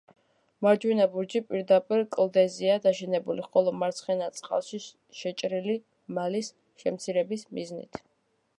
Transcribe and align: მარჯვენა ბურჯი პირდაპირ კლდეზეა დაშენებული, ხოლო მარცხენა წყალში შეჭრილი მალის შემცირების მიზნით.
მარჯვენა 0.67 1.05
ბურჯი 1.15 1.41
პირდაპირ 1.49 2.01
კლდეზეა 2.15 2.77
დაშენებული, 2.85 3.45
ხოლო 3.49 3.73
მარცხენა 3.83 4.29
წყალში 4.39 4.81
შეჭრილი 5.21 5.79
მალის 6.19 6.53
შემცირების 6.85 7.47
მიზნით. 7.59 8.03